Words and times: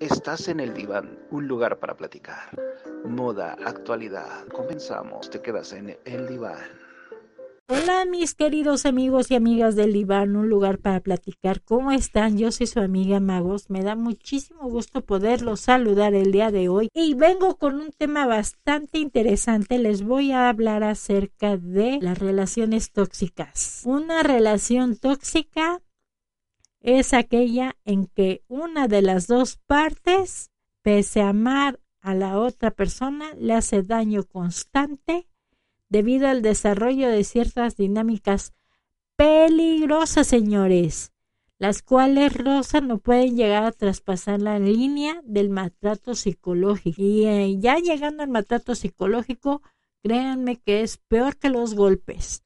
Estás 0.00 0.48
en 0.48 0.58
el 0.58 0.74
diván, 0.74 1.18
un 1.30 1.46
lugar 1.46 1.78
para 1.78 1.96
platicar. 1.96 2.50
Moda, 3.04 3.56
actualidad. 3.64 4.46
Comenzamos. 4.48 5.30
Te 5.30 5.40
quedas 5.40 5.72
en 5.72 5.96
el 6.04 6.26
diván. 6.26 6.84
Hola 7.68 8.04
mis 8.04 8.34
queridos 8.34 8.84
amigos 8.84 9.30
y 9.30 9.36
amigas 9.36 9.74
del 9.74 9.94
diván, 9.94 10.36
un 10.36 10.50
lugar 10.50 10.78
para 10.78 11.00
platicar. 11.00 11.62
¿Cómo 11.62 11.92
están? 11.92 12.36
Yo 12.36 12.52
soy 12.52 12.66
su 12.66 12.80
amiga 12.80 13.20
Magos. 13.20 13.70
Me 13.70 13.82
da 13.82 13.94
muchísimo 13.94 14.68
gusto 14.68 15.00
poderlos 15.00 15.60
saludar 15.60 16.12
el 16.14 16.32
día 16.32 16.50
de 16.50 16.68
hoy. 16.68 16.88
Y 16.92 17.14
vengo 17.14 17.56
con 17.56 17.76
un 17.76 17.90
tema 17.90 18.26
bastante 18.26 18.98
interesante. 18.98 19.78
Les 19.78 20.02
voy 20.02 20.32
a 20.32 20.50
hablar 20.50 20.84
acerca 20.84 21.56
de 21.56 21.98
las 22.02 22.18
relaciones 22.18 22.92
tóxicas. 22.92 23.82
Una 23.86 24.22
relación 24.22 24.96
tóxica 24.96 25.80
es 26.84 27.14
aquella 27.14 27.78
en 27.86 28.06
que 28.06 28.44
una 28.46 28.88
de 28.88 29.00
las 29.00 29.26
dos 29.26 29.56
partes, 29.56 30.50
pese 30.82 31.22
a 31.22 31.30
amar 31.30 31.80
a 32.02 32.14
la 32.14 32.38
otra 32.38 32.70
persona, 32.70 33.32
le 33.38 33.54
hace 33.54 33.82
daño 33.82 34.24
constante 34.24 35.26
debido 35.88 36.28
al 36.28 36.42
desarrollo 36.42 37.08
de 37.08 37.24
ciertas 37.24 37.78
dinámicas 37.78 38.52
peligrosas, 39.16 40.26
señores, 40.26 41.14
las 41.58 41.80
cuales 41.80 42.34
Rosa 42.34 42.82
no 42.82 42.98
pueden 42.98 43.34
llegar 43.34 43.64
a 43.64 43.72
traspasar 43.72 44.42
la 44.42 44.58
línea 44.58 45.22
del 45.24 45.48
maltrato 45.48 46.14
psicológico. 46.14 47.00
Y 47.00 47.24
eh, 47.24 47.56
ya 47.60 47.76
llegando 47.78 48.22
al 48.22 48.28
maltrato 48.28 48.74
psicológico, 48.74 49.62
créanme 50.02 50.56
que 50.56 50.82
es 50.82 50.98
peor 50.98 51.38
que 51.38 51.48
los 51.48 51.74
golpes. 51.74 52.44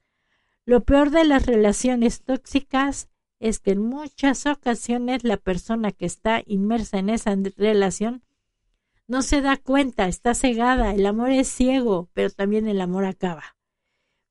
Lo 0.63 0.85
peor 0.85 1.09
de 1.09 1.25
las 1.25 1.45
relaciones 1.45 2.21
tóxicas 2.21 3.09
es 3.39 3.59
que 3.59 3.71
en 3.71 3.81
muchas 3.81 4.45
ocasiones 4.45 5.23
la 5.23 5.37
persona 5.37 5.91
que 5.91 6.05
está 6.05 6.43
inmersa 6.45 6.99
en 6.99 7.09
esa 7.09 7.35
relación 7.57 8.23
no 9.07 9.21
se 9.21 9.41
da 9.41 9.57
cuenta, 9.57 10.07
está 10.07 10.35
cegada, 10.35 10.93
el 10.93 11.05
amor 11.05 11.31
es 11.31 11.47
ciego, 11.47 12.09
pero 12.13 12.29
también 12.29 12.67
el 12.67 12.79
amor 12.79 13.05
acaba. 13.05 13.57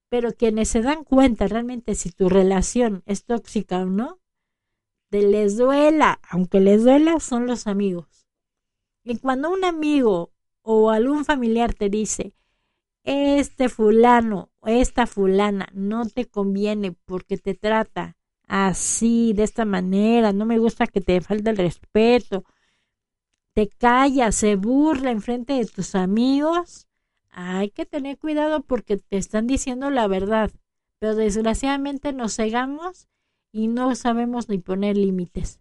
Pero 0.09 0.33
quienes 0.33 0.69
se 0.69 0.83
dan 0.83 1.05
cuenta 1.05 1.49
realmente 1.49 1.95
si 1.95 2.11
tu 2.11 2.29
relación 2.29 3.03
es 3.07 3.25
tóxica 3.25 3.79
o 3.79 3.87
no, 3.87 4.21
de 5.11 5.23
les 5.23 5.57
duela, 5.57 6.21
aunque 6.29 6.61
les 6.61 6.85
duela, 6.85 7.19
son 7.19 7.47
los 7.47 7.67
amigos. 7.67 8.29
Y 9.03 9.19
cuando 9.19 9.51
un 9.51 9.65
amigo 9.65 10.33
o 10.63 10.91
algún 10.91 11.25
familiar 11.25 11.73
te 11.73 11.89
dice, 11.89 12.35
este 13.05 13.71
fulano 13.71 14.51
o 14.61 14.69
esta 14.69 15.07
fulana 15.07 15.69
no 15.73 16.07
te 16.07 16.27
conviene 16.27 16.93
porque 16.93 17.39
te 17.39 17.55
trata 17.55 18.18
así, 18.49 19.33
de 19.35 19.45
esta 19.45 19.65
manera, 19.65 20.33
no 20.33 20.47
me 20.47 20.59
gusta 20.59 20.87
que 20.87 21.01
te 21.01 21.21
falte 21.21 21.51
el 21.51 21.57
respeto, 21.59 22.45
te 23.53 23.69
calla, 23.69 24.33
se 24.33 24.57
burla 24.57 25.11
en 25.11 25.21
frente 25.21 25.53
de 25.53 25.67
tus 25.67 25.95
amigos, 25.95 26.89
hay 27.31 27.71
que 27.71 27.87
tener 27.87 28.19
cuidado 28.19 28.63
porque 28.63 28.97
te 28.97 29.17
están 29.17 29.47
diciendo 29.47 29.91
la 29.91 30.09
verdad, 30.09 30.51
pero 30.99 31.15
desgraciadamente 31.15 32.13
nos 32.13 32.37
cegamos 32.37 33.09
y 33.53 33.69
no 33.69 33.95
sabemos 33.95 34.49
ni 34.49 34.59
poner 34.59 34.97
límites. 34.97 35.61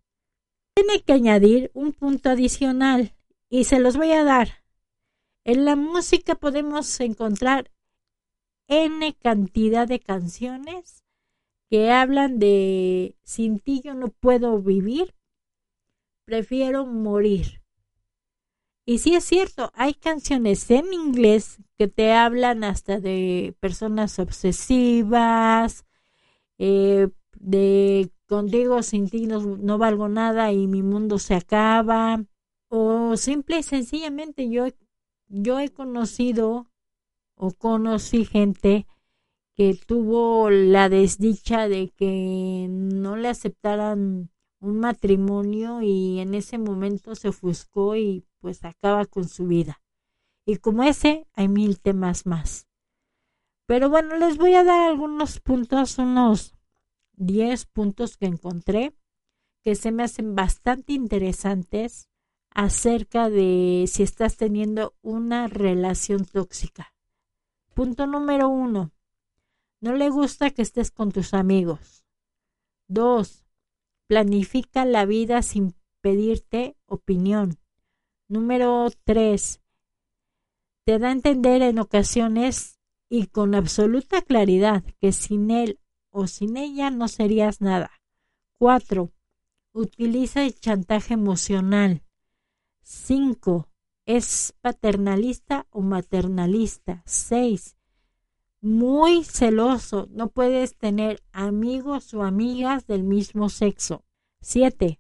Tiene 0.74 1.02
que 1.02 1.14
añadir 1.14 1.72
un 1.74 1.92
punto 1.92 2.30
adicional 2.30 3.16
y 3.50 3.66
se 3.66 3.80
los 3.80 3.98
voy 3.98 4.12
a 4.12 4.24
dar. 4.24 4.64
En 5.44 5.66
la 5.66 5.76
música 5.76 6.36
podemos 6.36 7.00
encontrar 7.00 7.72
N 8.68 9.16
cantidad 9.16 9.88
de 9.88 10.00
canciones 10.00 11.04
que 11.70 11.92
hablan 11.92 12.40
de 12.40 13.16
sin 13.24 13.60
ti 13.60 13.82
yo 13.84 13.94
no 13.94 14.10
puedo 14.10 14.60
vivir, 14.60 15.16
prefiero 16.26 16.86
morir. 16.86 17.62
Y 18.86 19.00
sí 19.00 19.16
es 19.16 19.26
cierto, 19.26 19.70
hay 19.74 19.94
canciones 19.94 20.72
en 20.72 20.94
inglés 20.94 21.58
que 21.78 21.90
te 21.90 22.14
hablan 22.14 22.64
hasta 22.64 23.02
de 23.02 23.54
personas 23.60 24.18
obsesivas, 24.18 25.86
eh, 26.58 27.10
de 27.34 28.10
contigo 28.28 28.82
sin 28.84 29.10
ti 29.10 29.26
no, 29.28 29.42
no, 29.42 29.78
valgo 29.78 30.08
nada 30.08 30.52
y 30.54 30.68
mi 30.68 30.84
mundo 30.84 31.20
se 31.20 31.36
acaba, 31.36 32.24
o 32.70 33.18
simple 33.18 33.60
y 33.60 33.64
sencillamente 33.64 34.50
yo, 34.50 34.68
yo 35.28 35.60
he 35.60 35.70
conocido 35.70 36.72
o 37.36 37.52
conocí 37.52 38.26
gente 38.26 38.88
que 39.58 39.74
tuvo 39.74 40.52
la 40.52 40.88
desdicha 40.88 41.68
de 41.68 41.90
que 41.90 42.68
no 42.70 43.16
le 43.18 43.28
aceptaran 43.28 44.30
un 44.60 44.80
matrimonio 44.80 45.82
y 45.82 46.20
en 46.20 46.36
ese 46.36 46.60
momento 46.60 47.16
se 47.16 47.30
ofuscó 47.30 47.96
y 47.96 48.24
pues 48.40 48.64
acaba 48.64 49.06
con 49.06 49.28
su 49.28 49.48
vida. 49.48 49.82
Y 50.46 50.58
como 50.58 50.84
ese, 50.84 51.26
hay 51.34 51.48
mil 51.48 51.80
temas 51.80 52.28
más. 52.28 52.68
Pero 53.66 53.90
bueno, 53.90 54.16
les 54.18 54.38
voy 54.38 54.54
a 54.54 54.64
dar 54.64 54.92
algunos 54.92 55.40
puntos, 55.40 55.98
unos 55.98 56.54
10 57.14 57.66
puntos 57.66 58.16
que 58.16 58.28
encontré 58.28 58.96
que 59.64 59.74
se 59.74 59.92
me 59.92 60.04
hacen 60.04 60.36
bastante 60.36 60.94
interesantes 60.94 62.10
acerca 62.52 63.32
de 63.32 63.86
si 63.88 64.04
estás 64.04 64.38
teniendo 64.38 64.94
una 65.02 65.48
relación 65.48 66.26
tóxica. 66.26 66.94
Punto 67.74 68.06
número 68.06 68.50
uno, 68.50 68.92
no 69.80 69.94
le 69.94 70.10
gusta 70.10 70.50
que 70.50 70.62
estés 70.62 70.92
con 70.92 71.12
tus 71.12 71.34
amigos. 71.34 72.06
2. 72.88 73.46
Planifica 74.08 74.86
la 74.86 75.06
vida 75.06 75.42
sin 75.42 75.76
pedirte 76.02 76.76
opinión. 76.86 77.60
Número 78.28 78.88
3. 79.04 79.62
Te 80.86 81.00
da 81.00 81.10
a 81.10 81.12
entender 81.12 81.62
en 81.62 81.80
ocasiones 81.80 82.80
y 83.10 83.28
con 83.28 83.56
absoluta 83.56 84.22
claridad 84.22 84.84
que 85.00 85.12
sin 85.12 85.52
él 85.52 85.80
o 86.10 86.28
sin 86.28 86.58
ella 86.58 86.90
no 86.90 87.08
serías 87.08 87.62
nada. 87.62 87.92
4. 88.58 89.12
Utiliza 89.74 90.44
el 90.44 90.56
chantaje 90.60 91.14
emocional. 91.14 92.04
5. 92.82 93.70
Es 94.06 94.56
paternalista 94.62 95.68
o 95.70 95.82
maternalista. 95.82 97.04
6 97.06 97.77
muy 98.62 99.24
celoso. 99.24 100.08
No 100.12 100.30
puedes 100.30 100.76
tener 100.78 101.22
amigos 101.32 102.14
o 102.14 102.24
amigas 102.24 102.88
del 102.88 103.04
mismo 103.04 103.50
sexo. 103.50 104.04
7. 104.42 105.00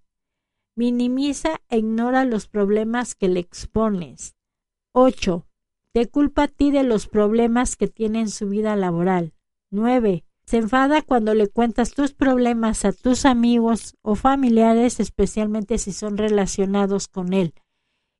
Minimiza 0.75 1.61
e 1.69 1.79
ignora 1.79 2.25
los 2.25 2.47
problemas 2.47 3.15
que 3.15 3.27
le 3.27 3.39
expones. 3.39 4.35
8. 4.93 5.47
Te 5.91 6.07
culpa 6.07 6.43
a 6.43 6.47
ti 6.47 6.71
de 6.71 6.83
los 6.83 7.07
problemas 7.07 7.75
que 7.75 7.87
tiene 7.87 8.19
en 8.19 8.29
su 8.29 8.47
vida 8.49 8.75
laboral. 8.75 9.33
9. 9.71 10.23
Se 10.45 10.57
enfada 10.57 11.01
cuando 11.01 11.33
le 11.33 11.47
cuentas 11.47 11.93
tus 11.93 12.13
problemas 12.13 12.85
a 12.85 12.93
tus 12.93 13.25
amigos 13.25 13.95
o 14.01 14.15
familiares, 14.15 14.99
especialmente 14.99 15.77
si 15.77 15.91
son 15.91 16.17
relacionados 16.17 17.07
con 17.07 17.33
él. 17.33 17.53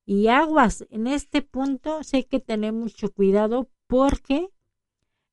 Y 0.05 0.27
aguas, 0.27 0.85
en 0.89 1.07
este 1.07 1.41
punto 1.41 2.03
sé 2.03 2.25
que 2.25 2.39
tener 2.39 2.73
mucho 2.73 3.11
cuidado 3.13 3.69
porque 3.87 4.49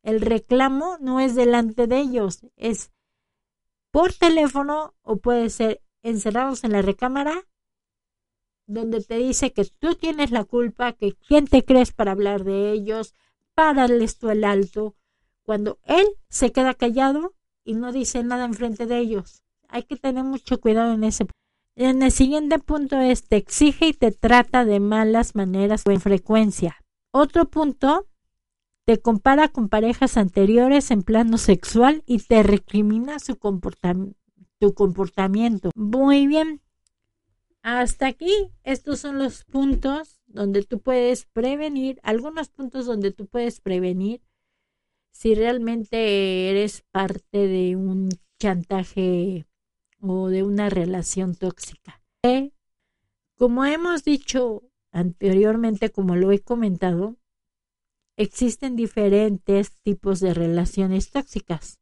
el 0.04 0.20
reclamo 0.20 0.98
no 1.00 1.18
es 1.18 1.34
delante 1.34 1.88
de 1.88 1.98
ellos, 1.98 2.46
es 2.56 2.92
por 3.90 4.12
teléfono 4.12 4.94
o 5.02 5.16
puede 5.16 5.50
ser 5.50 5.82
encerrados 6.02 6.62
en 6.62 6.72
la 6.72 6.82
recámara 6.82 7.44
donde 8.66 9.02
te 9.02 9.16
dice 9.16 9.52
que 9.52 9.64
tú 9.64 9.94
tienes 9.94 10.30
la 10.30 10.44
culpa, 10.44 10.92
que 10.92 11.14
quién 11.26 11.46
te 11.46 11.64
crees 11.64 11.92
para 11.92 12.12
hablar 12.12 12.44
de 12.44 12.72
ellos, 12.72 13.14
párales 13.54 14.18
tú 14.18 14.30
el 14.30 14.44
alto, 14.44 14.94
cuando 15.42 15.78
él 15.84 16.06
se 16.28 16.52
queda 16.52 16.74
callado 16.74 17.34
y 17.64 17.74
no 17.74 17.92
dice 17.92 18.22
nada 18.22 18.44
enfrente 18.44 18.86
de 18.86 18.98
ellos. 18.98 19.42
Hay 19.68 19.82
que 19.82 19.96
tener 19.96 20.24
mucho 20.24 20.60
cuidado 20.60 20.92
en 20.92 21.04
ese 21.04 21.26
en 21.76 22.04
el 22.04 22.12
siguiente 22.12 22.60
punto 22.60 23.00
es 23.00 23.26
te 23.26 23.36
exige 23.36 23.88
y 23.88 23.92
te 23.94 24.12
trata 24.12 24.64
de 24.64 24.78
malas 24.78 25.34
maneras 25.34 25.82
o 25.86 25.90
en 25.90 26.00
frecuencia. 26.00 26.76
Otro 27.10 27.46
punto 27.46 28.06
te 28.84 28.98
compara 29.00 29.48
con 29.48 29.68
parejas 29.68 30.16
anteriores 30.16 30.90
en 30.90 31.02
plano 31.02 31.38
sexual 31.38 32.02
y 32.06 32.18
te 32.18 32.42
recrimina 32.42 33.18
su 33.18 33.38
tu 34.58 34.74
comportamiento. 34.74 35.70
Muy 35.74 36.26
bien. 36.26 36.60
Hasta 37.62 38.08
aquí, 38.08 38.50
estos 38.62 39.00
son 39.00 39.18
los 39.18 39.44
puntos 39.44 40.20
donde 40.26 40.62
tú 40.62 40.80
puedes 40.80 41.24
prevenir, 41.24 41.98
algunos 42.02 42.50
puntos 42.50 42.84
donde 42.84 43.10
tú 43.10 43.26
puedes 43.26 43.60
prevenir 43.60 44.20
si 45.12 45.34
realmente 45.34 46.50
eres 46.50 46.82
parte 46.90 47.46
de 47.46 47.76
un 47.76 48.10
chantaje 48.38 49.46
o 50.00 50.28
de 50.28 50.42
una 50.42 50.68
relación 50.68 51.34
tóxica. 51.34 52.02
Eh, 52.22 52.52
como 53.36 53.64
hemos 53.64 54.04
dicho 54.04 54.62
anteriormente, 54.92 55.90
como 55.90 56.16
lo 56.16 56.32
he 56.32 56.40
comentado, 56.40 57.16
existen 58.16 58.76
diferentes 58.76 59.76
tipos 59.82 60.20
de 60.20 60.34
relaciones 60.34 61.10
tóxicas. 61.10 61.80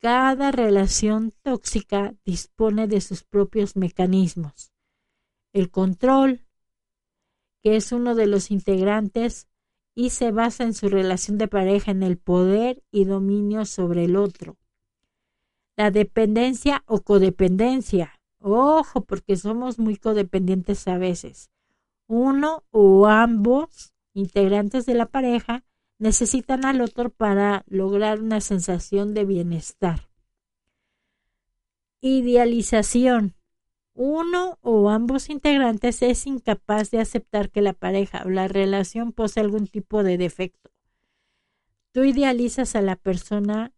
Cada 0.00 0.50
relación 0.50 1.32
tóxica 1.42 2.14
dispone 2.24 2.88
de 2.88 3.00
sus 3.00 3.22
propios 3.22 3.76
mecanismos. 3.76 4.72
El 5.52 5.70
control, 5.70 6.40
que 7.62 7.76
es 7.76 7.92
uno 7.92 8.14
de 8.14 8.26
los 8.26 8.50
integrantes 8.50 9.48
y 9.94 10.10
se 10.10 10.32
basa 10.32 10.64
en 10.64 10.74
su 10.74 10.88
relación 10.88 11.38
de 11.38 11.48
pareja 11.48 11.90
en 11.90 12.02
el 12.02 12.16
poder 12.18 12.82
y 12.90 13.04
dominio 13.04 13.64
sobre 13.64 14.04
el 14.04 14.16
otro. 14.16 14.56
La 15.76 15.90
dependencia 15.90 16.82
o 16.86 17.02
codependencia. 17.02 18.18
Ojo, 18.38 19.04
porque 19.04 19.36
somos 19.36 19.78
muy 19.78 19.96
codependientes 19.96 20.88
a 20.88 20.98
veces. 20.98 21.50
Uno 22.08 22.64
o 22.70 23.06
ambos 23.06 23.91
integrantes 24.14 24.86
de 24.86 24.94
la 24.94 25.06
pareja 25.06 25.64
necesitan 25.98 26.64
al 26.64 26.80
otro 26.80 27.10
para 27.10 27.64
lograr 27.68 28.20
una 28.20 28.40
sensación 28.40 29.14
de 29.14 29.24
bienestar. 29.24 30.08
Idealización. 32.00 33.34
Uno 33.94 34.58
o 34.62 34.90
ambos 34.90 35.28
integrantes 35.28 36.02
es 36.02 36.26
incapaz 36.26 36.90
de 36.90 36.98
aceptar 36.98 37.50
que 37.50 37.60
la 37.60 37.74
pareja 37.74 38.22
o 38.24 38.30
la 38.30 38.48
relación 38.48 39.12
posee 39.12 39.42
algún 39.42 39.66
tipo 39.66 40.02
de 40.02 40.18
defecto. 40.18 40.70
Tú 41.92 42.04
idealizas 42.04 42.74
a 42.74 42.80
la 42.80 42.96
persona 42.96 43.72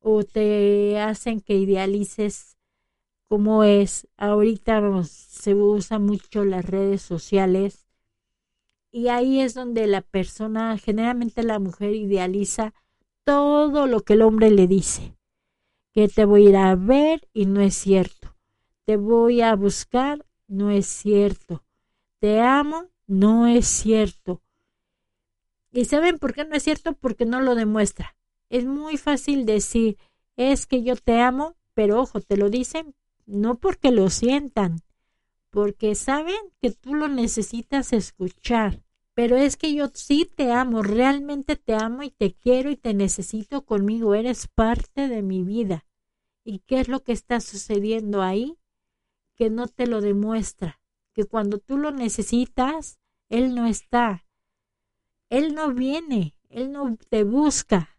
o 0.00 0.22
te 0.22 1.00
hacen 1.00 1.40
que 1.40 1.54
idealices 1.54 2.56
cómo 3.26 3.64
es. 3.64 4.06
Ahorita 4.18 4.82
se 5.04 5.54
usa 5.54 5.98
mucho 5.98 6.44
las 6.44 6.66
redes 6.66 7.00
sociales 7.00 7.86
y 8.92 9.08
ahí 9.08 9.40
es 9.40 9.54
donde 9.54 9.86
la 9.86 10.02
persona, 10.02 10.78
generalmente 10.78 11.42
la 11.42 11.58
mujer 11.58 11.94
idealiza 11.94 12.74
todo 13.24 13.86
lo 13.86 14.02
que 14.02 14.12
el 14.12 14.22
hombre 14.22 14.50
le 14.50 14.66
dice. 14.66 15.16
Que 15.92 16.08
te 16.08 16.24
voy 16.24 16.46
a 16.46 16.50
ir 16.50 16.56
a 16.56 16.74
ver 16.76 17.28
y 17.32 17.46
no 17.46 17.60
es 17.60 17.74
cierto. 17.74 18.36
Te 18.84 18.96
voy 18.96 19.40
a 19.40 19.56
buscar, 19.56 20.24
no 20.46 20.70
es 20.70 20.86
cierto. 20.86 21.64
Te 22.20 22.40
amo, 22.40 22.90
no 23.06 23.46
es 23.46 23.66
cierto. 23.66 24.42
¿Y 25.70 25.86
saben 25.86 26.18
por 26.18 26.34
qué 26.34 26.44
no 26.44 26.54
es 26.54 26.62
cierto? 26.62 26.92
Porque 26.92 27.24
no 27.24 27.40
lo 27.40 27.54
demuestra. 27.54 28.14
Es 28.50 28.66
muy 28.66 28.98
fácil 28.98 29.46
decir, 29.46 29.96
es 30.36 30.66
que 30.66 30.82
yo 30.82 30.96
te 30.96 31.20
amo, 31.20 31.56
pero 31.74 32.00
ojo, 32.00 32.20
te 32.20 32.36
lo 32.36 32.50
dicen 32.50 32.94
no 33.26 33.56
porque 33.56 33.90
lo 33.90 34.10
sientan, 34.10 34.80
porque 35.52 35.94
saben 35.94 36.34
que 36.62 36.70
tú 36.70 36.94
lo 36.94 37.08
necesitas 37.08 37.92
escuchar. 37.92 38.82
Pero 39.12 39.36
es 39.36 39.58
que 39.58 39.74
yo 39.74 39.90
sí 39.92 40.24
te 40.24 40.50
amo, 40.50 40.82
realmente 40.82 41.56
te 41.56 41.74
amo 41.74 42.02
y 42.02 42.10
te 42.10 42.32
quiero 42.32 42.70
y 42.70 42.76
te 42.76 42.94
necesito 42.94 43.66
conmigo, 43.66 44.14
eres 44.14 44.48
parte 44.48 45.08
de 45.08 45.20
mi 45.20 45.42
vida. 45.42 45.84
¿Y 46.42 46.60
qué 46.60 46.80
es 46.80 46.88
lo 46.88 47.04
que 47.04 47.12
está 47.12 47.40
sucediendo 47.40 48.22
ahí? 48.22 48.56
Que 49.36 49.50
no 49.50 49.68
te 49.68 49.86
lo 49.86 50.00
demuestra, 50.00 50.80
que 51.12 51.26
cuando 51.26 51.58
tú 51.58 51.76
lo 51.76 51.90
necesitas, 51.90 52.98
Él 53.28 53.54
no 53.54 53.66
está. 53.66 54.24
Él 55.28 55.54
no 55.54 55.74
viene, 55.74 56.34
Él 56.48 56.72
no 56.72 56.96
te 57.10 57.24
busca, 57.24 57.98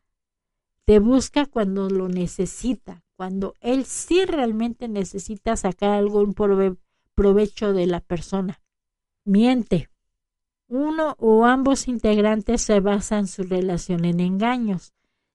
te 0.85 0.97
busca 0.97 1.45
cuando 1.45 1.87
lo 1.87 2.09
necesita, 2.09 3.03
cuando 3.15 3.53
él 3.61 3.85
sí 3.85 4.25
realmente 4.25 4.87
necesita 4.87 5.55
sacar 5.55 5.91
algún 5.91 6.33
provecho 7.15 7.73
de 7.73 7.87
la 7.87 7.99
persona. 7.99 8.61
Miente. 9.25 9.89
Uno 10.67 11.15
o 11.19 11.45
ambos 11.45 11.87
integrantes 11.87 12.61
se 12.61 12.79
basan 12.79 13.27
su 13.27 13.43
relación 13.43 14.05
en 14.05 14.19
engaños, 14.19 14.93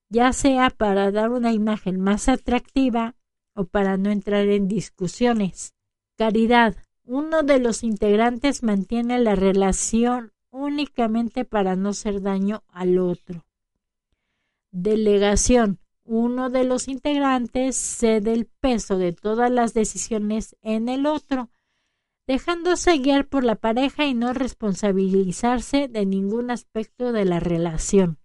ya 0.08 0.32
sea 0.32 0.70
para 0.70 1.10
dar 1.10 1.30
una 1.30 1.52
imagen 1.52 2.00
más 2.00 2.28
atractiva 2.28 3.14
o 3.54 3.64
para 3.64 3.96
no 3.96 4.10
entrar 4.10 4.48
en 4.48 4.69
discusiones. 4.69 5.75
Caridad. 6.16 6.76
Uno 7.04 7.42
de 7.42 7.58
los 7.58 7.84
integrantes 7.84 8.62
mantiene 8.62 9.19
la 9.19 9.34
relación 9.34 10.32
únicamente 10.50 11.44
para 11.44 11.76
no 11.76 11.90
hacer 11.90 12.20
daño 12.20 12.62
al 12.69 12.98
otro. 12.98 13.44
Delegación. 14.70 15.78
Uno 16.04 16.50
de 16.50 16.64
los 16.64 16.88
integrantes 16.88 17.76
cede 17.76 18.32
el 18.32 18.46
peso 18.46 18.98
de 18.98 19.12
todas 19.12 19.50
las 19.50 19.75
decisiones 19.75 20.56
en 20.62 20.88
el 20.88 21.06
otro, 21.06 21.50
dejándose 22.28 22.98
guiar 22.98 23.26
por 23.26 23.42
la 23.42 23.54
pareja 23.56 24.04
y 24.04 24.12
no 24.12 24.34
responsabilizarse 24.34 25.88
de 25.88 26.04
ningún 26.04 26.50
aspecto 26.50 27.10
de 27.10 27.25
la 27.25 27.40
relación. 27.40 28.19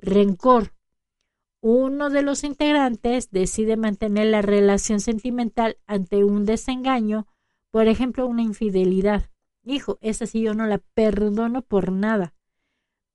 Rencor. 0.00 0.74
Uno 1.60 2.10
de 2.10 2.22
los 2.22 2.42
integrantes 2.42 3.30
decide 3.30 3.76
mantener 3.76 4.26
la 4.26 4.42
relación 4.42 4.98
sentimental 4.98 5.78
ante 5.86 6.24
un 6.24 6.44
desengaño, 6.44 7.28
por 7.70 7.86
ejemplo, 7.86 8.26
una 8.26 8.42
infidelidad. 8.42 9.30
Hijo, 9.62 9.96
esa 10.02 10.26
sí 10.26 10.42
yo 10.42 10.52
no 10.52 10.66
la 10.66 10.78
perdono 10.78 11.62
por 11.62 11.92
nada. 11.92 12.34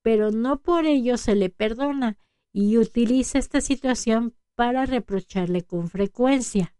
Pero 0.00 0.30
no 0.30 0.62
por 0.62 0.86
ello 0.86 1.18
se 1.18 1.34
le 1.34 1.50
perdona 1.50 2.16
y 2.54 2.78
utiliza 2.78 3.38
esta 3.38 3.60
situación 3.60 4.34
para 4.54 4.86
reprocharle 4.86 5.62
con 5.62 5.90
frecuencia. 5.90 6.74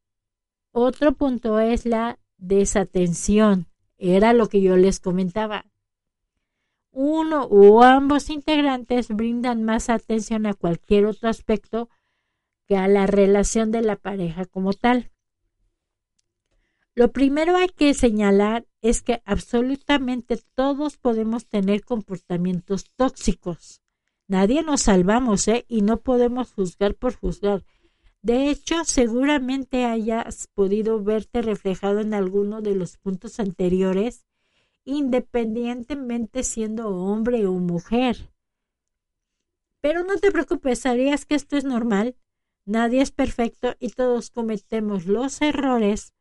Otro 0.72 1.12
punto 1.12 1.61
es 1.61 1.84
la 1.84 2.19
desatención. 2.40 3.66
Era 3.98 4.32
lo 4.32 4.48
que 4.48 4.60
yo 4.60 4.76
les 4.76 4.98
comentaba. 4.98 5.66
Uno 6.90 7.44
o 7.44 7.82
ambos 7.82 8.31
integrantes 8.31 9.08
brindan 9.08 9.62
más 9.62 9.88
atención 9.90 10.46
a 10.46 10.54
cualquier 10.54 11.06
otro 11.06 11.28
aspecto 11.28 11.88
que 12.66 12.76
a 12.76 12.88
la 12.88 13.06
relación 13.06 13.70
de 13.70 13.82
la 13.82 13.96
pareja 13.96 14.44
como 14.44 14.72
tal. 14.72 15.10
Lo 16.94 17.12
primero 17.12 17.56
hay 17.56 17.69
que 17.69 17.94
señalar 17.94 18.66
es 18.82 19.02
que 19.02 19.22
absolutamente 19.25 20.38
todos 20.55 20.96
podemos 20.96 21.46
tener 21.46 21.84
comportamientos 21.84 22.91
tóxicos. 22.96 23.81
Nadie 24.26 24.62
nos 24.62 24.82
salvamos, 24.82 25.46
¿eh? 25.48 25.65
Y 25.69 25.82
no 25.82 26.00
podemos 26.00 26.53
juzgar 26.53 26.94
por 26.94 27.15
juzgar. 27.15 27.65
De 28.22 28.50
hecho, 28.50 28.84
seguramente 28.84 29.84
hayas 29.84 30.48
podido 30.55 31.03
verte 31.03 31.43
reflejado 31.43 32.00
en 32.00 32.15
alguno 32.15 32.60
de 32.60 32.74
los 32.74 32.98
puntos 32.98 33.41
anteriores, 33.41 34.27
independientemente 34.84 36.43
siendo 36.43 36.89
hombre 36.91 37.46
o 37.46 37.53
mujer. 37.53 38.31
Pero 39.81 40.05
no 40.05 40.17
te 40.19 40.31
preocupes, 40.31 40.81
sabías 40.81 41.24
que 41.24 41.34
esto 41.34 41.56
es 41.56 41.65
normal. 41.65 42.17
Nadie 42.67 43.00
es 43.00 43.10
perfecto 43.10 43.74
y 43.79 43.91
todos 43.91 44.31
cometemos 44.31 45.06
los 45.06 45.41
errores 45.41 46.12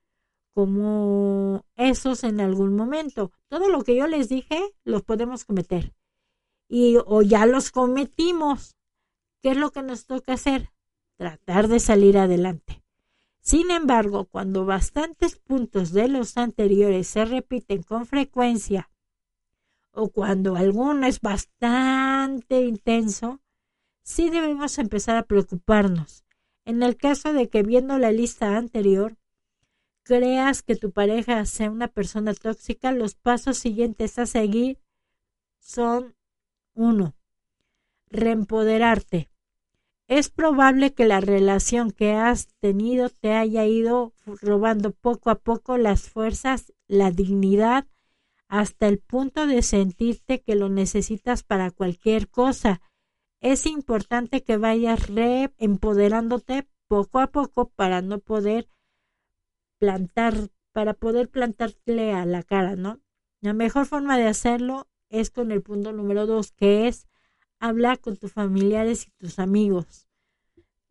como 0.53 1.65
esos 1.75 2.23
en 2.23 2.39
algún 2.39 2.75
momento. 2.75 3.31
Todo 3.49 3.67
lo 3.69 3.83
que 3.83 3.95
yo 3.95 4.07
les 4.07 4.29
dije, 4.29 4.73
los 4.83 5.03
podemos 5.03 5.43
cometer 5.43 5.93
y 6.69 6.97
o 7.05 7.21
ya 7.23 7.45
los 7.45 7.71
cometimos. 7.71 8.77
¿Qué 9.41 9.51
es 9.51 9.57
lo 9.57 9.71
que 9.71 9.81
nos 9.81 10.05
toca 10.05 10.33
hacer? 10.33 10.71
Tratar 11.19 11.67
de 11.67 11.81
salir 11.81 12.17
adelante. 12.17 12.81
Sin 13.41 13.71
embargo, 13.71 14.23
cuando 14.23 14.63
bastantes 14.63 15.35
puntos 15.35 15.91
de 15.91 16.07
los 16.07 16.37
anteriores 16.37 17.07
se 17.07 17.25
repiten 17.25 17.83
con 17.83 18.05
frecuencia 18.05 18.89
o 19.91 20.07
cuando 20.07 20.55
alguno 20.55 21.05
es 21.05 21.19
bastante 21.19 22.61
intenso, 22.61 23.41
sí 24.01 24.29
debemos 24.29 24.77
empezar 24.77 25.17
a 25.17 25.23
preocuparnos. 25.23 26.23
En 26.63 26.83
el 26.83 26.95
caso 26.95 27.33
de 27.33 27.49
que 27.49 27.63
viendo 27.63 27.97
la 27.97 28.13
lista 28.13 28.55
anterior 28.55 29.17
creas 30.03 30.63
que 30.63 30.77
tu 30.77 30.93
pareja 30.93 31.43
sea 31.43 31.69
una 31.69 31.89
persona 31.89 32.33
tóxica, 32.33 32.93
los 32.93 33.15
pasos 33.15 33.57
siguientes 33.57 34.17
a 34.19 34.25
seguir 34.25 34.79
son 35.59 36.15
1. 36.75 37.13
Reempoderarte. 38.09 39.29
Es 40.09 40.31
probable 40.31 40.95
que 40.95 41.05
la 41.05 41.21
relación 41.21 41.91
que 41.91 42.13
has 42.13 42.47
tenido 42.59 43.09
te 43.09 43.33
haya 43.33 43.67
ido 43.67 44.11
robando 44.41 44.89
poco 44.89 45.29
a 45.29 45.35
poco 45.35 45.77
las 45.77 46.09
fuerzas, 46.09 46.73
la 46.87 47.11
dignidad, 47.11 47.85
hasta 48.47 48.87
el 48.87 48.97
punto 48.97 49.45
de 49.45 49.61
sentirte 49.61 50.41
que 50.41 50.55
lo 50.55 50.67
necesitas 50.67 51.43
para 51.43 51.69
cualquier 51.69 52.27
cosa. 52.27 52.81
Es 53.39 53.67
importante 53.67 54.43
que 54.43 54.57
vayas 54.57 55.07
reempoderándote 55.09 56.67
poco 56.87 57.19
a 57.19 57.27
poco 57.27 57.69
para 57.69 58.01
no 58.01 58.17
poder 58.17 58.67
plantar 59.77 60.49
para 60.71 60.95
poder 60.95 61.29
plantarle 61.29 62.13
a 62.13 62.25
la 62.25 62.41
cara, 62.41 62.75
¿no? 62.75 62.99
La 63.41 63.53
mejor 63.53 63.85
forma 63.85 64.17
de 64.17 64.25
hacerlo 64.25 64.87
es 65.09 65.29
con 65.29 65.51
el 65.51 65.61
punto 65.61 65.91
número 65.91 66.25
dos, 66.25 66.51
que 66.51 66.87
es 66.87 67.08
hablar 67.59 67.99
con 67.99 68.17
tus 68.17 68.31
familiares 68.31 69.07
y 69.07 69.11
tus 69.11 69.39
amigos. 69.39 70.07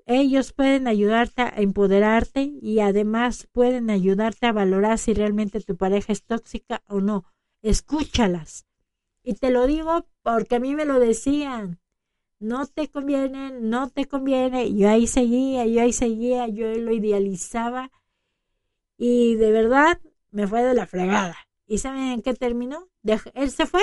Ellos 0.07 0.55
pueden 0.55 0.87
ayudarte 0.87 1.43
a 1.43 1.53
empoderarte 1.57 2.51
y 2.63 2.81
además 2.81 3.47
pueden 3.53 3.91
ayudarte 3.91 4.47
a 4.47 4.53
valorar 4.53 4.99
si 4.99 5.13
realmente 5.13 5.61
tu 5.61 5.77
pareja 5.77 6.15
es 6.15 6.25
tóxica 6.25 6.83
o 6.87 7.03
no. 7.03 7.27
Escúchalas. 7.61 8.65
Y 9.23 9.35
te 9.35 9.51
lo 9.51 9.67
digo 9.67 10.07
porque 10.23 10.57
a 10.57 10.61
mí 10.61 10.75
me 10.75 10.87
lo 10.87 10.99
decían. 10.99 11.79
No 12.41 12.67
te 12.67 12.89
conviene, 12.89 13.51
no 13.61 13.91
te 13.91 14.07
conviene. 14.07 14.75
Yo 14.75 14.89
ahí 14.89 15.07
seguía, 15.07 15.67
yo 15.67 15.83
ahí 15.83 15.93
seguía, 15.93 16.49
yo 16.49 16.73
lo 16.73 16.93
idealizaba. 16.93 17.91
Y 18.97 19.35
de 19.35 19.53
verdad 19.53 20.01
me 20.31 20.47
fue 20.47 20.63
de 20.63 20.73
la 20.73 20.87
fregada. 20.87 21.37
¿Y 21.67 21.79
saben 21.79 22.13
en 22.13 22.23
qué 22.23 22.33
terminó? 22.33 22.89
él 23.35 23.51
se 23.51 23.67
fue, 23.67 23.83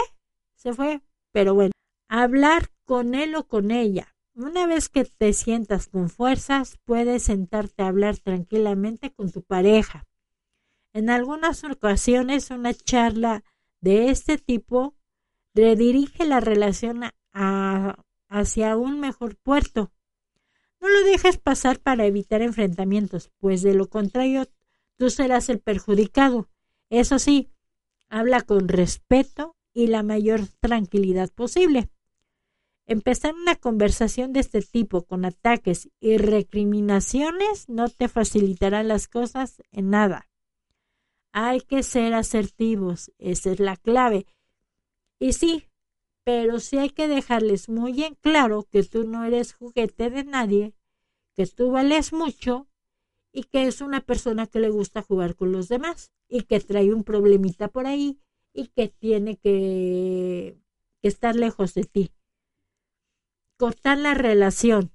se 0.56 0.74
fue. 0.74 1.02
Pero 1.32 1.54
bueno, 1.54 1.72
hablar 2.08 2.72
con 2.86 3.16
él 3.16 3.36
o 3.36 3.48
con 3.48 3.72
ella 3.72 4.16
una 4.36 4.68
vez 4.68 4.90
que 4.90 5.06
te 5.06 5.32
sientas 5.32 5.88
con 5.88 6.10
fuerzas, 6.10 6.78
puedes 6.84 7.24
sentarte 7.24 7.84
a 7.84 7.88
hablar 7.88 8.18
tranquilamente 8.18 9.10
con 9.14 9.32
tu 9.32 9.44
pareja. 9.44 10.06
En 10.92 11.10
algunas 11.10 11.64
ocasiones, 11.64 12.52
una 12.52 12.74
charla 12.74 13.46
de 13.80 14.10
este 14.10 14.38
tipo 14.38 14.94
redirige 15.54 16.26
la 16.26 16.42
relación 16.42 17.04
hacia 17.32 18.76
un 18.76 19.00
mejor 19.00 19.38
puerto. 19.38 19.94
No 20.82 20.90
lo 20.90 21.06
dejes 21.06 21.38
pasar 21.38 21.80
para 21.80 22.06
evitar 22.06 22.42
enfrentamientos, 22.42 23.32
pues 23.40 23.62
de 23.62 23.74
lo 23.74 23.90
contrario 23.90 24.50
tú 24.98 25.10
serás 25.10 25.48
el 25.48 25.62
perjudicado. 25.62 26.50
Eso 26.90 27.20
sí, 27.20 27.54
habla 28.10 28.42
con 28.42 28.68
respeto 28.68 29.56
y 29.74 29.88
la 29.88 30.04
mayor 30.04 30.42
tranquilidad 30.60 31.32
posible. 31.32 31.90
Empezar 32.88 33.34
una 33.34 33.56
conversación 33.56 34.32
de 34.32 34.42
este 34.42 34.62
tipo 34.62 35.06
con 35.06 35.26
ataques 35.26 35.90
y 36.00 36.18
recriminaciones 36.18 37.68
no 37.68 37.90
te 37.90 38.08
facilitará 38.08 38.84
las 38.84 39.08
cosas 39.08 39.64
en 39.72 39.90
nada. 39.90 40.30
Hay 41.32 41.62
que 41.62 41.82
ser 41.82 42.14
asertivos, 42.14 43.12
esa 43.18 43.52
es 43.52 43.60
la 43.60 43.76
clave. 43.76 44.28
Y 45.18 45.34
sí, 45.34 45.68
pero 46.24 46.60
sí 46.60 46.78
hay 46.78 46.92
que 46.92 47.08
dejarles 47.08 47.70
muy 47.70 48.04
en 48.04 48.14
claro 48.16 48.68
que 48.70 48.84
tú 48.84 49.04
no 49.04 49.24
eres 49.24 49.54
juguete 49.54 50.12
de 50.12 50.24
nadie, 50.24 50.76
que 51.36 51.48
tú 51.48 51.72
vales 51.72 52.14
mucho 52.14 52.68
y 53.32 53.46
que 53.46 53.66
es 53.66 53.82
una 53.82 54.02
persona 54.02 54.46
que 54.46 54.60
le 54.60 54.70
gusta 54.70 55.02
jugar 55.02 55.36
con 55.36 55.52
los 55.52 55.70
demás 55.70 56.12
y 56.30 56.44
que 56.44 56.60
trae 56.60 56.94
un 56.94 57.04
problemita 57.04 57.68
por 57.68 57.88
ahí 57.88 58.20
y 58.54 58.68
que 58.68 58.90
tiene 58.90 59.38
que, 59.38 60.60
que 61.02 61.08
estar 61.08 61.36
lejos 61.36 61.74
de 61.74 61.86
ti 61.86 62.12
cortar 63.58 63.98
la 63.98 64.14
relación. 64.14 64.92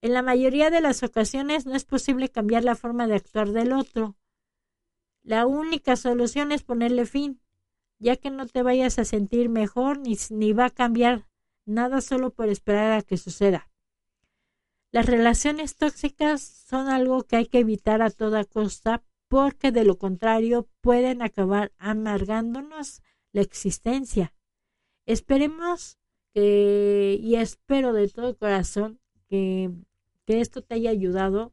En 0.00 0.14
la 0.14 0.22
mayoría 0.22 0.70
de 0.70 0.80
las 0.80 1.02
ocasiones 1.02 1.66
no 1.66 1.74
es 1.74 1.84
posible 1.84 2.28
cambiar 2.28 2.64
la 2.64 2.76
forma 2.76 3.06
de 3.06 3.16
actuar 3.16 3.50
del 3.50 3.72
otro. 3.72 4.16
La 5.22 5.46
única 5.46 5.96
solución 5.96 6.52
es 6.52 6.62
ponerle 6.62 7.04
fin, 7.04 7.40
ya 7.98 8.16
que 8.16 8.30
no 8.30 8.46
te 8.46 8.62
vayas 8.62 8.98
a 8.98 9.04
sentir 9.04 9.48
mejor 9.48 9.98
ni, 9.98 10.16
ni 10.30 10.52
va 10.52 10.66
a 10.66 10.70
cambiar 10.70 11.26
nada 11.66 12.00
solo 12.00 12.30
por 12.30 12.48
esperar 12.48 12.92
a 12.92 13.02
que 13.02 13.16
suceda. 13.16 13.70
Las 14.90 15.06
relaciones 15.06 15.76
tóxicas 15.76 16.40
son 16.40 16.88
algo 16.88 17.24
que 17.24 17.36
hay 17.36 17.46
que 17.46 17.58
evitar 17.58 18.00
a 18.00 18.10
toda 18.10 18.44
costa 18.44 19.02
porque 19.28 19.70
de 19.70 19.84
lo 19.84 19.98
contrario 19.98 20.66
pueden 20.80 21.20
acabar 21.20 21.72
amargándonos 21.76 23.02
la 23.32 23.42
existencia. 23.42 24.32
Esperemos 25.04 25.97
y 26.34 27.34
espero 27.36 27.92
de 27.92 28.08
todo 28.08 28.36
corazón 28.36 29.00
que, 29.28 29.70
que 30.24 30.40
esto 30.40 30.62
te 30.62 30.74
haya 30.74 30.90
ayudado. 30.90 31.52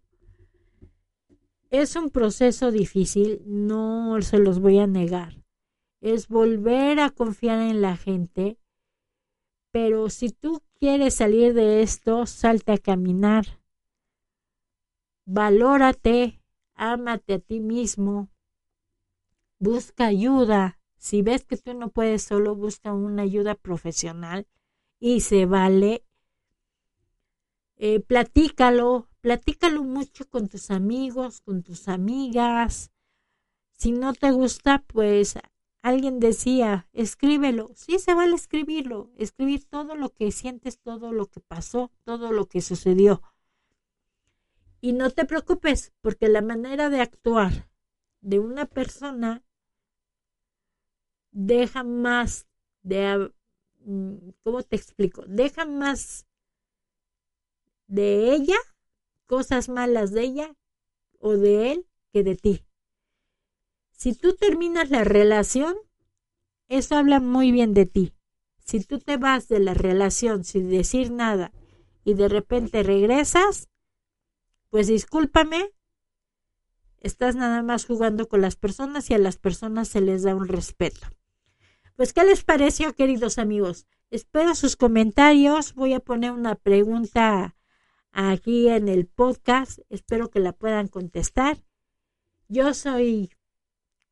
Es 1.70 1.96
un 1.96 2.10
proceso 2.10 2.72
difícil, 2.72 3.41
no 3.46 4.22
se 4.22 4.38
los 4.38 4.60
voy 4.60 4.79
a 4.79 4.88
negar. 4.88 5.44
Es 6.01 6.27
volver 6.27 7.00
a 7.00 7.10
confiar 7.10 7.60
en 7.60 7.82
la 7.82 7.98
gente. 7.98 8.58
Pero 9.72 10.10
si 10.10 10.29
tú 10.29 10.62
quieres 10.79 11.15
salir 11.15 11.53
de 11.53 11.82
esto, 11.82 12.25
salte 12.25 12.74
a 12.74 12.77
caminar. 12.77 13.60
Valórate, 15.25 16.41
ámate 16.75 17.34
a 17.34 17.39
ti 17.39 17.60
mismo. 17.60 18.29
Busca 19.58 20.05
ayuda. 20.05 20.79
Si 20.98 21.22
ves 21.22 21.44
que 21.44 21.58
tú 21.58 21.74
no 21.74 21.89
puedes 21.89 22.24
solo, 22.24 22.55
busca 22.55 22.94
una 22.94 23.24
ayuda 23.24 23.55
profesional 23.55 24.48
y 25.00 25.22
se 25.22 25.46
vale. 25.46 26.06
Eh, 27.78 28.00
platícalo, 28.00 29.10
platícalo 29.22 29.84
mucho 29.84 30.30
con 30.30 30.48
tus 30.48 30.72
amigos, 30.72 31.42
con 31.42 31.64
tus 31.64 31.88
amigas. 31.88 32.92
Si 33.74 33.92
no 33.92 34.14
te 34.14 34.32
gusta, 34.32 34.84
pues 34.88 35.36
alguien 35.82 36.20
decía, 36.20 36.88
escríbelo. 36.94 37.72
Sí, 37.75 38.00
se 38.00 38.14
vale 38.14 38.36
escribirlo, 38.36 39.12
escribir 39.18 39.66
todo 39.66 39.96
lo 39.96 40.10
que 40.10 40.32
sientes, 40.32 40.80
todo 40.80 41.12
lo 41.12 41.28
que 41.28 41.42
pasó, 41.42 41.92
todo 42.04 42.32
lo 42.32 42.48
que 42.48 42.62
sucedió. 42.62 43.22
Y 44.82 44.94
no 44.94 45.10
te 45.10 45.25
preocupes, 45.25 45.94
porque 46.02 46.30
la 46.30 46.42
manera 46.42 46.90
de 46.90 47.02
actuar 47.02 47.70
de 48.22 48.40
una 48.40 48.66
persona 48.66 49.44
deja 51.32 51.84
más 51.84 52.48
de 52.82 53.32
¿cómo 54.44 54.63
te 54.63 54.75
explico? 54.75 55.24
Deja 55.27 55.65
más 55.65 56.25
de 57.88 58.34
ella, 58.34 58.58
cosas 59.25 59.70
malas 59.70 60.12
de 60.12 60.24
ella 60.24 60.56
o 61.20 61.34
de 61.34 61.72
él 61.72 61.88
que 62.12 62.24
de 62.24 62.36
ti. 62.36 62.65
Si 63.92 64.13
tú 64.13 64.36
terminas 64.36 64.89
la 64.89 65.04
relación, 65.04 65.75
eso 66.68 66.96
habla 66.96 67.20
muy 67.20 67.51
bien 67.51 67.74
de 67.74 67.86
ti. 67.86 68.13
Si 68.63 68.84
tú 68.84 69.00
te 69.00 69.18
vas 69.18 69.48
de 69.48 69.60
la 69.60 69.74
relación 69.74 70.44
sin 70.44 70.70
decir 70.70 71.12
nada 71.12 71.51
y 72.04 72.15
de 72.15 72.27
repente 72.27 72.84
regresas, 72.84 73.70
pues 74.70 74.88
discúlpame, 74.88 75.72
estás 77.00 77.36
nada 77.36 77.62
más 77.62 77.86
jugando 77.86 78.27
con 78.27 78.42
las 78.42 78.56
personas 78.56 79.10
y 79.10 79.13
a 79.13 79.20
las 79.20 79.38
personas 79.38 79.88
se 79.88 80.01
les 80.01 80.24
da 80.24 80.36
un 80.36 80.48
respeto. 80.48 81.08
Pues, 81.96 82.12
¿qué 82.12 82.25
les 82.25 82.44
pareció, 82.44 82.94
queridos 82.94 83.38
amigos? 83.38 83.88
Espero 84.10 84.54
sus 84.54 84.75
comentarios. 84.75 85.74
Voy 85.75 85.94
a 85.94 86.02
poner 86.02 86.32
una 86.32 86.56
pregunta 86.56 87.56
aquí 88.12 88.68
en 88.68 88.90
el 88.90 89.08
podcast. 89.08 89.80
Espero 89.90 90.30
que 90.30 90.42
la 90.42 90.52
puedan 90.52 90.90
contestar. 90.90 91.58
Yo 92.50 92.74
soy 92.74 93.32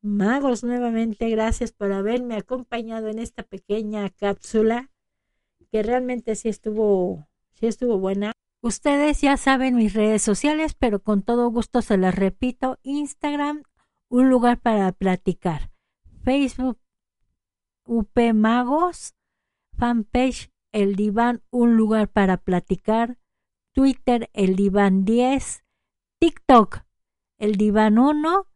Magos 0.00 0.64
nuevamente. 0.64 1.28
Gracias 1.28 1.72
por 1.72 1.92
haberme 1.92 2.36
acompañado 2.36 3.08
en 3.08 3.18
esta 3.18 3.42
pequeña 3.42 4.08
cápsula 4.08 4.90
que 5.70 5.82
realmente 5.82 6.36
sí 6.36 6.48
estuvo, 6.48 7.28
sí 7.52 7.66
estuvo 7.66 7.98
buena. 7.98 8.32
Ustedes 8.62 9.20
ya 9.20 9.36
saben 9.36 9.76
mis 9.76 9.92
redes 9.92 10.22
sociales, 10.22 10.72
pero 10.72 11.02
con 11.02 11.20
todo 11.22 11.50
gusto 11.50 11.82
se 11.82 11.98
las 11.98 12.14
repito. 12.14 12.78
Instagram, 12.82 13.62
un 14.08 14.30
lugar 14.30 14.58
para 14.58 14.90
platicar. 14.92 15.70
Facebook, 16.22 16.78
UP 17.86 18.18
Magos, 18.34 19.14
fanpage 19.76 20.50
El 20.72 20.96
Diván, 20.96 21.42
un 21.50 21.76
lugar 21.76 22.08
para 22.08 22.36
platicar, 22.36 23.18
Twitter 23.72 24.30
El 24.32 24.56
Diván 24.56 25.04
10, 25.04 25.64
TikTok 26.20 26.84
El 27.38 27.56
Diván 27.56 27.98
1, 27.98 28.46